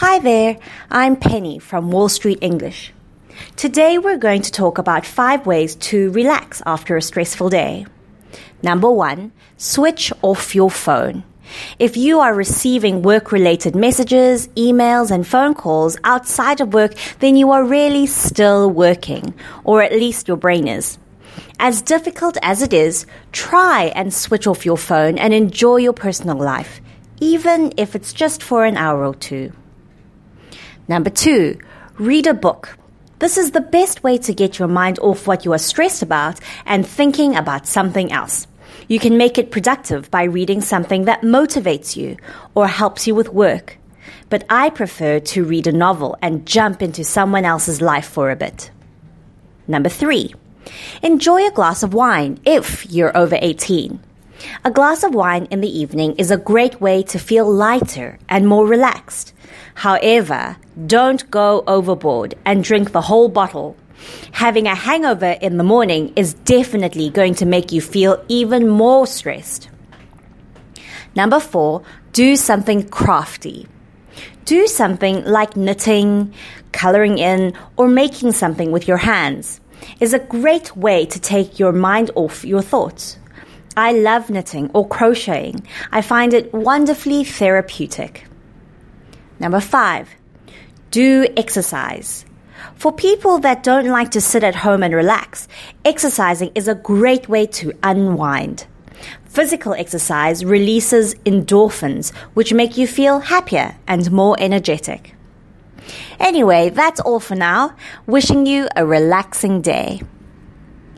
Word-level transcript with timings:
Hi 0.00 0.18
there, 0.18 0.58
I'm 0.90 1.16
Penny 1.16 1.58
from 1.58 1.90
Wall 1.90 2.10
Street 2.10 2.40
English. 2.42 2.92
Today 3.56 3.96
we're 3.96 4.18
going 4.18 4.42
to 4.42 4.52
talk 4.52 4.76
about 4.76 5.06
five 5.06 5.46
ways 5.46 5.74
to 5.88 6.10
relax 6.10 6.60
after 6.66 6.98
a 6.98 7.00
stressful 7.00 7.48
day. 7.48 7.86
Number 8.62 8.90
one, 8.90 9.32
switch 9.56 10.12
off 10.20 10.54
your 10.54 10.70
phone. 10.70 11.24
If 11.78 11.96
you 11.96 12.20
are 12.20 12.34
receiving 12.34 13.00
work 13.00 13.32
related 13.32 13.74
messages, 13.74 14.48
emails, 14.48 15.10
and 15.10 15.26
phone 15.26 15.54
calls 15.54 15.96
outside 16.04 16.60
of 16.60 16.74
work, 16.74 16.92
then 17.20 17.34
you 17.34 17.52
are 17.52 17.64
really 17.64 18.06
still 18.06 18.70
working, 18.70 19.32
or 19.64 19.82
at 19.82 19.92
least 19.92 20.28
your 20.28 20.36
brain 20.36 20.68
is. 20.68 20.98
As 21.58 21.80
difficult 21.80 22.36
as 22.42 22.60
it 22.60 22.74
is, 22.74 23.06
try 23.32 23.84
and 23.94 24.12
switch 24.12 24.46
off 24.46 24.66
your 24.66 24.76
phone 24.76 25.16
and 25.16 25.32
enjoy 25.32 25.76
your 25.76 25.94
personal 25.94 26.36
life, 26.36 26.82
even 27.18 27.72
if 27.78 27.96
it's 27.96 28.12
just 28.12 28.42
for 28.42 28.66
an 28.66 28.76
hour 28.76 29.02
or 29.06 29.14
two. 29.14 29.52
Number 30.88 31.10
two, 31.10 31.58
read 31.98 32.26
a 32.26 32.34
book. 32.34 32.78
This 33.18 33.38
is 33.38 33.50
the 33.50 33.60
best 33.60 34.02
way 34.04 34.18
to 34.18 34.34
get 34.34 34.58
your 34.58 34.68
mind 34.68 34.98
off 34.98 35.26
what 35.26 35.44
you 35.44 35.52
are 35.52 35.58
stressed 35.58 36.02
about 36.02 36.38
and 36.64 36.86
thinking 36.86 37.34
about 37.34 37.66
something 37.66 38.12
else. 38.12 38.46
You 38.88 38.98
can 38.98 39.16
make 39.16 39.36
it 39.38 39.50
productive 39.50 40.10
by 40.10 40.24
reading 40.24 40.60
something 40.60 41.06
that 41.06 41.22
motivates 41.22 41.96
you 41.96 42.16
or 42.54 42.68
helps 42.68 43.06
you 43.06 43.14
with 43.14 43.30
work. 43.30 43.78
But 44.28 44.44
I 44.48 44.70
prefer 44.70 45.18
to 45.20 45.44
read 45.44 45.66
a 45.66 45.72
novel 45.72 46.16
and 46.22 46.46
jump 46.46 46.82
into 46.82 47.04
someone 47.04 47.44
else's 47.44 47.80
life 47.80 48.06
for 48.06 48.30
a 48.30 48.36
bit. 48.36 48.70
Number 49.66 49.88
three, 49.88 50.34
enjoy 51.02 51.46
a 51.46 51.52
glass 51.52 51.82
of 51.82 51.94
wine 51.94 52.38
if 52.44 52.88
you're 52.90 53.16
over 53.16 53.36
18. 53.40 53.98
A 54.64 54.70
glass 54.70 55.02
of 55.02 55.14
wine 55.14 55.46
in 55.50 55.60
the 55.60 55.78
evening 55.78 56.14
is 56.16 56.30
a 56.30 56.36
great 56.36 56.80
way 56.80 57.02
to 57.04 57.18
feel 57.18 57.50
lighter 57.50 58.18
and 58.28 58.46
more 58.46 58.66
relaxed. 58.66 59.32
However, 59.74 60.56
don't 60.86 61.30
go 61.30 61.64
overboard 61.66 62.34
and 62.44 62.64
drink 62.64 62.92
the 62.92 63.02
whole 63.02 63.28
bottle. 63.28 63.76
Having 64.32 64.66
a 64.66 64.74
hangover 64.74 65.36
in 65.40 65.56
the 65.56 65.64
morning 65.64 66.12
is 66.16 66.34
definitely 66.34 67.10
going 67.10 67.34
to 67.36 67.46
make 67.46 67.72
you 67.72 67.80
feel 67.80 68.22
even 68.28 68.68
more 68.68 69.06
stressed. 69.06 69.68
Number 71.14 71.40
four, 71.40 71.82
do 72.12 72.36
something 72.36 72.88
crafty. 72.88 73.66
Do 74.44 74.66
something 74.66 75.24
like 75.24 75.56
knitting, 75.56 76.34
coloring 76.72 77.18
in, 77.18 77.54
or 77.76 77.88
making 77.88 78.32
something 78.32 78.70
with 78.70 78.86
your 78.86 78.98
hands 78.98 79.60
is 80.00 80.12
a 80.12 80.18
great 80.18 80.76
way 80.76 81.06
to 81.06 81.18
take 81.18 81.58
your 81.58 81.72
mind 81.72 82.10
off 82.14 82.44
your 82.44 82.62
thoughts. 82.62 83.18
I 83.76 83.92
love 83.92 84.30
knitting 84.30 84.70
or 84.72 84.88
crocheting. 84.88 85.66
I 85.92 86.00
find 86.00 86.32
it 86.32 86.52
wonderfully 86.54 87.24
therapeutic. 87.24 88.26
Number 89.38 89.60
five, 89.60 90.08
do 90.90 91.26
exercise. 91.36 92.24
For 92.74 92.90
people 92.90 93.38
that 93.40 93.62
don't 93.62 93.88
like 93.88 94.10
to 94.12 94.20
sit 94.20 94.42
at 94.42 94.54
home 94.54 94.82
and 94.82 94.94
relax, 94.94 95.46
exercising 95.84 96.52
is 96.54 96.68
a 96.68 96.74
great 96.74 97.28
way 97.28 97.46
to 97.46 97.72
unwind. 97.82 98.66
Physical 99.26 99.74
exercise 99.74 100.42
releases 100.42 101.14
endorphins, 101.26 102.14
which 102.32 102.54
make 102.54 102.78
you 102.78 102.86
feel 102.86 103.20
happier 103.20 103.76
and 103.86 104.10
more 104.10 104.36
energetic. 104.38 105.14
Anyway, 106.18 106.70
that's 106.70 107.00
all 107.00 107.20
for 107.20 107.34
now. 107.34 107.76
Wishing 108.06 108.46
you 108.46 108.68
a 108.74 108.86
relaxing 108.86 109.60
day. 109.60 110.00